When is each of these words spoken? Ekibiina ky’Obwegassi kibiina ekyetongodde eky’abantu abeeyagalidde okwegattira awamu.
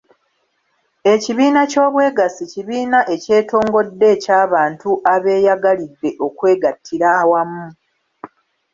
Ekibiina 1.13 1.61
ky’Obwegassi 1.71 2.43
kibiina 2.51 2.99
ekyetongodde 3.15 4.05
eky’abantu 4.15 4.89
abeeyagalidde 5.13 6.09
okwegattira 6.27 7.07
awamu. 7.21 7.65